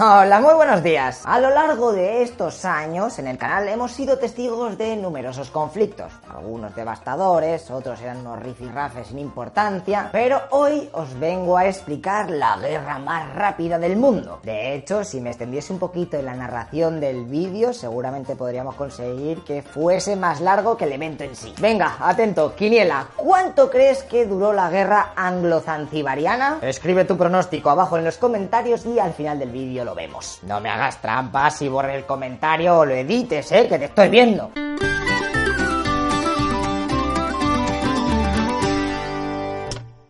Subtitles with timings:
[0.00, 1.22] Hola, muy buenos días.
[1.26, 6.10] A lo largo de estos años en el canal hemos sido testigos de numerosos conflictos,
[6.34, 12.56] algunos devastadores, otros eran unos rifirrafes sin importancia, pero hoy os vengo a explicar la
[12.56, 14.40] guerra más rápida del mundo.
[14.42, 19.44] De hecho, si me extendiese un poquito en la narración del vídeo, seguramente podríamos conseguir
[19.44, 21.54] que fuese más largo que el evento en sí.
[21.60, 26.60] Venga, atento, Quiniela, ¿cuánto crees que duró la guerra anglo-zanzibariana?
[26.62, 30.40] Escribe tu pronóstico abajo en los comentarios y al final del vídeo lo vemos.
[30.42, 34.08] No me hagas trampas y borre el comentario o lo edites, eh, que te estoy
[34.08, 34.50] viendo.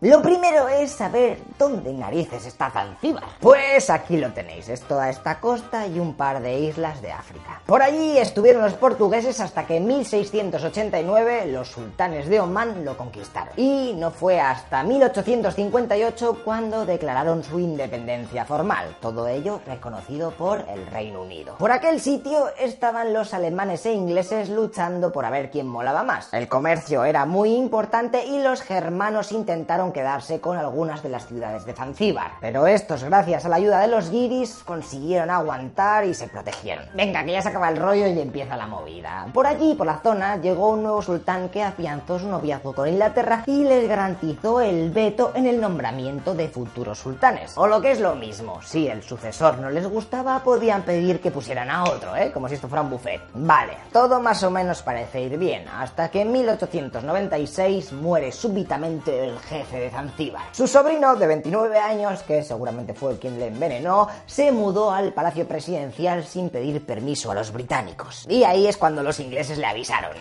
[0.00, 3.22] Lo primero es saber dónde narices está Zanzíbar.
[3.38, 7.62] Pues aquí lo tenéis, es toda esta costa y un par de islas de África.
[7.66, 13.54] Por allí estuvieron los portugueses hasta que en 1689 los sultanes de Omán lo conquistaron.
[13.56, 20.84] Y no fue hasta 1858 cuando declararon su independencia formal, todo ello reconocido por el
[20.88, 21.58] Reino Unido.
[21.58, 26.34] Por aquel sitio estaban los alemanes e ingleses luchando por a ver quién molaba más.
[26.34, 31.51] El comercio era muy importante y los germanos intentaron quedarse con algunas de las ciudades
[31.60, 32.32] de Zanzíbar.
[32.40, 36.86] Pero estos, gracias a la ayuda de los guiris, consiguieron aguantar y se protegieron.
[36.94, 39.26] Venga, que ya se acaba el rollo y empieza la movida.
[39.32, 43.44] Por allí, por la zona, llegó un nuevo sultán que afianzó su noviazgo con Inglaterra
[43.46, 47.56] y les garantizó el veto en el nombramiento de futuros sultanes.
[47.56, 51.30] O lo que es lo mismo, si el sucesor no les gustaba, podían pedir que
[51.30, 52.30] pusieran a otro, ¿eh?
[52.32, 53.20] Como si esto fuera un buffet.
[53.34, 59.38] Vale, todo más o menos parece ir bien, hasta que en 1896 muere súbitamente el
[59.40, 60.42] jefe de Zanzíbar.
[60.52, 65.48] Su sobrino, de 29 años, que seguramente fue quien le envenenó, se mudó al palacio
[65.48, 68.26] presidencial sin pedir permiso a los británicos.
[68.28, 70.12] Y ahí es cuando los ingleses le avisaron.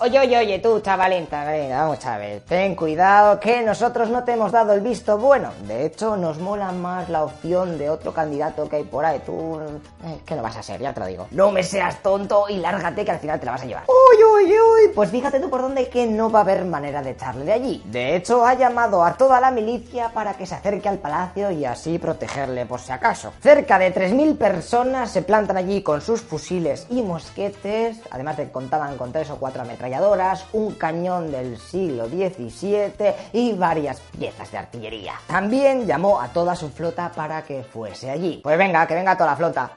[0.00, 4.32] Oye, oye, oye, tú, chavalín, chavalín, vamos a ver, ten cuidado que nosotros no te
[4.32, 5.52] hemos dado el visto bueno.
[5.68, 9.20] De hecho, nos mola más la opción de otro candidato que hay por ahí.
[9.24, 9.60] Tú,
[10.04, 10.80] eh, ¿qué no vas a ser?
[10.80, 11.28] Ya te lo digo.
[11.30, 13.84] No me seas tonto y lárgate que al final te la vas a llevar.
[13.86, 17.10] Uy, uy, uy, pues fíjate tú por dónde que no va a haber manera de
[17.10, 17.82] echarle de allí.
[17.86, 21.64] De hecho, ha llamado a toda la milicia para que se acerque al palacio y
[21.64, 23.32] así protegerle por si acaso.
[23.40, 28.52] Cerca de 3.000 personas se plantan allí con sus fusiles y mosquetes, además de que
[28.52, 34.58] contaban con tres o cuatro ametralladoras, un cañón del siglo XVII y varias piezas de
[34.58, 35.14] artillería.
[35.26, 38.40] También llamó a toda su flota para que fuese allí.
[38.42, 39.70] Pues venga, que venga toda la flota.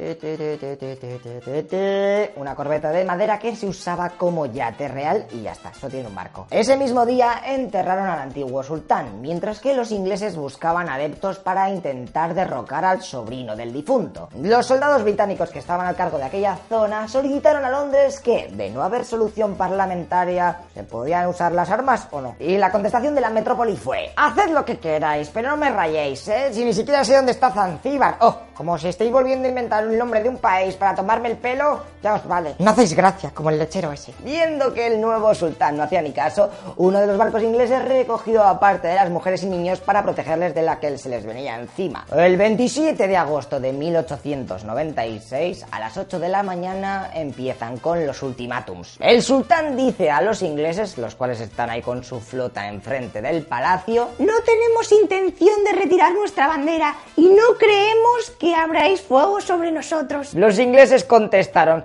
[2.35, 6.07] Una corbeta de madera que se usaba como yate real y ya está, eso tiene
[6.07, 6.47] un barco.
[6.49, 12.33] Ese mismo día enterraron al antiguo sultán, mientras que los ingleses buscaban adeptos para intentar
[12.33, 14.29] derrocar al sobrino del difunto.
[14.41, 18.69] Los soldados británicos que estaban al cargo de aquella zona solicitaron a Londres que, de
[18.69, 22.35] no haber solución parlamentaria, se podían usar las armas o no.
[22.39, 26.27] Y la contestación de la metrópoli fue: Haced lo que queráis, pero no me rayéis,
[26.27, 26.49] ¿eh?
[26.51, 28.17] Si ni siquiera sé dónde está Zanzíbar.
[28.19, 31.37] Oh, como si estéis volviendo a inventar un nombre de un país para tomarme el
[31.37, 32.55] pelo, ya os vale.
[32.59, 34.13] No hacéis gracia, como el lechero ese.
[34.21, 38.43] Viendo que el nuevo sultán no hacía ni caso, uno de los barcos ingleses recogió
[38.43, 41.57] a parte de las mujeres y niños para protegerles de la que se les venía
[41.57, 42.05] encima.
[42.13, 48.21] El 27 de agosto de 1896, a las 8 de la mañana, empiezan con los
[48.21, 48.97] ultimátums.
[48.99, 53.43] El sultán dice a los ingleses, los cuales están ahí con su flota enfrente del
[53.43, 59.71] palacio, No tenemos intención de retirar nuestra bandera y no creemos que abráis fuego sobre
[59.71, 60.33] nosotros.
[60.33, 61.83] Los ingleses contestaron.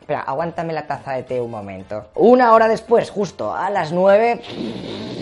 [0.00, 2.08] Espera, aguántame la taza de té un momento.
[2.14, 5.13] Una hora después, justo a las 9.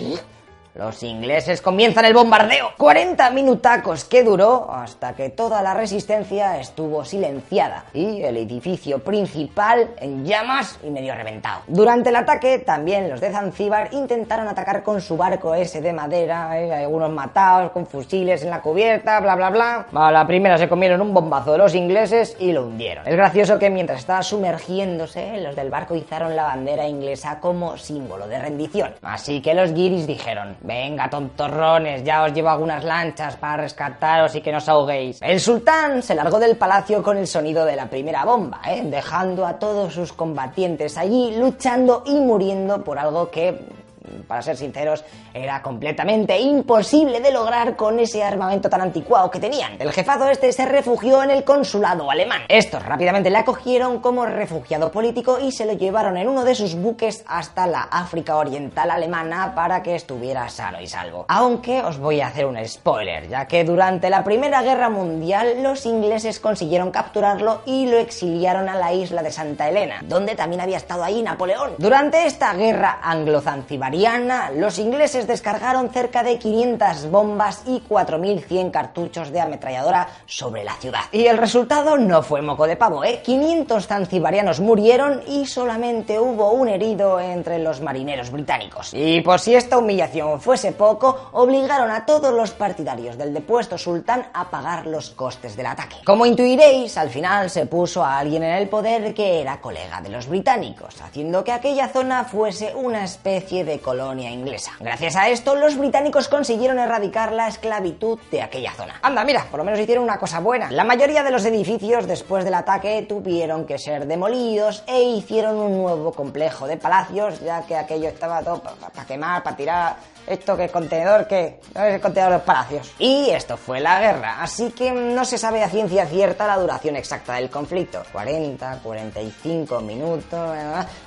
[0.75, 2.71] Los ingleses comienzan el bombardeo.
[2.79, 9.91] 40 minutacos que duró hasta que toda la resistencia estuvo silenciada y el edificio principal
[9.97, 11.61] en llamas y medio reventado.
[11.67, 16.59] Durante el ataque, también los de Zanzíbar intentaron atacar con su barco ese de madera,
[16.59, 16.73] ¿eh?
[16.73, 19.85] algunos matados con fusiles en la cubierta, bla bla bla.
[19.93, 23.07] A la primera se comieron un bombazo de los ingleses y lo hundieron.
[23.07, 28.27] Es gracioso que mientras estaba sumergiéndose, los del barco izaron la bandera inglesa como símbolo
[28.27, 28.95] de rendición.
[29.03, 34.41] Así que los guiris dijeron, Venga, tontorrones, ya os llevo algunas lanchas para rescataros y
[34.41, 35.21] que no os ahoguéis.
[35.21, 38.81] El sultán se largó del palacio con el sonido de la primera bomba, ¿eh?
[38.85, 43.82] dejando a todos sus combatientes allí luchando y muriendo por algo que
[44.27, 45.03] para ser sinceros,
[45.33, 49.75] era completamente imposible de lograr con ese armamento tan anticuado que tenían.
[49.79, 52.41] El jefazo este se refugió en el consulado alemán.
[52.47, 56.75] Estos rápidamente le acogieron como refugiado político y se lo llevaron en uno de sus
[56.75, 61.25] buques hasta la África Oriental alemana para que estuviera sano y salvo.
[61.27, 65.85] Aunque os voy a hacer un spoiler, ya que durante la Primera Guerra Mundial los
[65.85, 70.77] ingleses consiguieron capturarlo y lo exiliaron a la isla de Santa Elena, donde también había
[70.77, 71.75] estado ahí Napoleón.
[71.77, 79.31] Durante esta guerra anglo-zanzibariana Mariana, los ingleses descargaron cerca de 500 bombas y 4.100 cartuchos
[79.31, 81.01] de ametralladora sobre la ciudad.
[81.11, 83.21] Y el resultado no fue moco de pavo, ¿eh?
[83.23, 88.95] 500 zanzibarianos murieron y solamente hubo un herido entre los marineros británicos.
[88.95, 94.25] Y por si esta humillación fuese poco, obligaron a todos los partidarios del depuesto sultán
[94.33, 95.97] a pagar los costes del ataque.
[96.03, 100.09] Como intuiréis, al final se puso a alguien en el poder que era colega de
[100.09, 104.71] los británicos, haciendo que aquella zona fuese una especie de colonia inglesa.
[104.79, 108.95] Gracias a esto, los británicos consiguieron erradicar la esclavitud de aquella zona.
[109.03, 110.71] Anda, mira, por lo menos hicieron una cosa buena.
[110.71, 115.77] La mayoría de los edificios después del ataque tuvieron que ser demolidos e hicieron un
[115.77, 119.95] nuevo complejo de palacios, ya que aquello estaba todo para quemar, para tirar
[120.27, 122.93] esto que contenedor que no es el contenedor de los palacios.
[122.99, 126.95] Y esto fue la guerra, así que no se sabe a ciencia cierta la duración
[126.95, 128.03] exacta del conflicto.
[128.11, 130.57] 40, 45 minutos,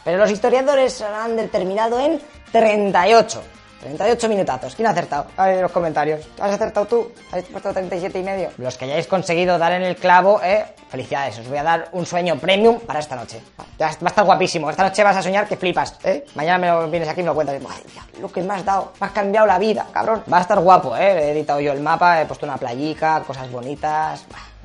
[0.05, 2.21] pero los historiadores han determinado en
[2.53, 3.43] 38.
[3.81, 4.75] 38 minutazos.
[4.75, 5.27] ¿Quién ha acertado?
[5.37, 6.27] A ver los comentarios.
[6.41, 7.13] ¿Has acertado tú?
[7.31, 8.51] ¿Has puesto 37 y medio?
[8.59, 11.39] Los que hayáis conseguido dar en el clavo, eh, felicidades.
[11.39, 13.41] Os voy a dar un sueño premium para esta noche.
[13.81, 14.71] Va a estar guapísimo.
[14.71, 16.25] Esta noche vas a soñar que flipas, ¿eh?
[16.35, 17.61] Mañana me vienes aquí y me lo cuentas.
[17.69, 18.93] Ay, lo que me has dado.
[19.01, 20.23] Me has cambiado la vida, cabrón.
[20.33, 21.29] Va a estar guapo, ¿eh?
[21.29, 24.25] He editado yo el mapa, he puesto una playica, cosas bonitas.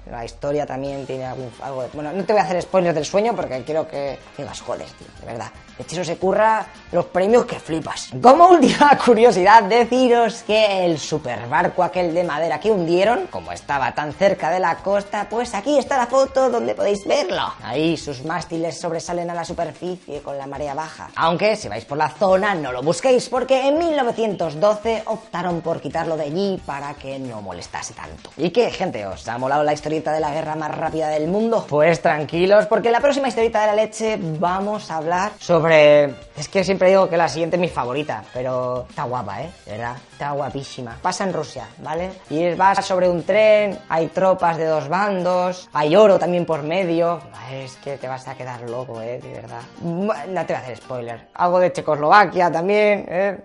[0.10, 1.52] La historia también tiene algo.
[1.94, 5.08] Bueno, no te voy a hacer spoilers del sueño porque quiero que digas, joder, tío,
[5.20, 5.52] de verdad.
[5.80, 8.10] Hechizo se curra los premios que flipas.
[8.22, 14.14] Como última curiosidad, deciros que el superbarco aquel de madera que hundieron, como estaba tan
[14.14, 17.54] cerca de la costa, pues aquí está la foto donde podéis verlo.
[17.64, 21.10] Ahí sus mástiles sobresalen a la superficie con la marea baja.
[21.16, 26.18] Aunque si vais por la zona no lo busquéis porque en 1912 optaron por quitarlo
[26.18, 28.32] de allí para que no molestase tanto.
[28.38, 29.06] ¿Y qué, gente?
[29.06, 31.66] ¿Os ha molado la historieta de la guerra más rápida del mundo?
[31.70, 36.48] Pues tranquilos porque en la próxima historieta de la leche vamos a hablar sobre es
[36.50, 39.50] que siempre digo que la siguiente es mi favorita, pero está guapa, ¿eh?
[39.66, 40.98] De verdad, está guapísima.
[41.02, 42.12] Pasa en Rusia, ¿vale?
[42.30, 47.20] Y vas sobre un tren, hay tropas de dos bandos, hay oro también por medio.
[47.52, 49.20] Es que te vas a quedar loco, ¿eh?
[49.20, 49.62] De verdad.
[49.82, 51.28] No te voy a hacer spoiler.
[51.34, 53.38] Algo de Checoslovaquia también, ¿eh?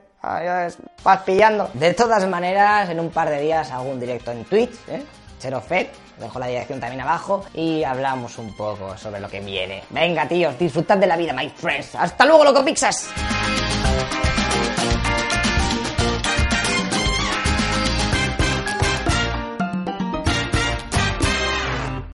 [1.04, 1.70] Vas pillando.
[1.74, 5.02] De todas maneras, en un par de días hago un directo en Twitch, ¿eh?
[6.18, 9.84] Dejo la dirección también abajo y hablamos un poco sobre lo que viene.
[9.90, 11.94] Venga, tíos, disfrutad de la vida, my friends.
[11.94, 13.08] ¡Hasta luego, loco pizzas!